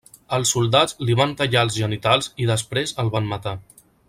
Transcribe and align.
Els 0.37 0.53
soldats 0.55 0.95
li 1.09 1.17
van 1.19 1.35
tallar 1.41 1.63
els 1.67 1.77
genitals 1.83 2.31
i 2.45 2.51
després 2.53 2.97
el 3.05 3.17
van 3.19 3.31
matar. 3.37 3.59